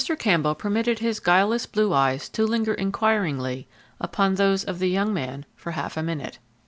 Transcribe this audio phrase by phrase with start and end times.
[0.17, 3.67] Campbell permitted his guileless blue eyes to linger inquiringly
[3.99, 6.39] upon those of the young man for half a minute.